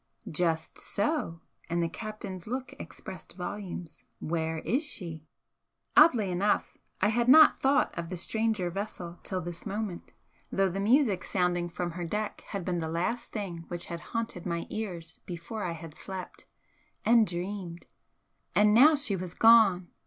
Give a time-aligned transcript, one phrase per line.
[0.31, 5.27] "Just so!" And the captain's look expressed volumes "Where is she?"
[5.95, 10.13] Oddly enough, I had not thought of the stranger vessel till this moment,
[10.51, 14.43] though the music sounding from her deck had been the last thing which had haunted
[14.43, 16.47] my ears before I had slept
[17.05, 17.85] and dreamed!
[18.55, 19.89] And now she was gone!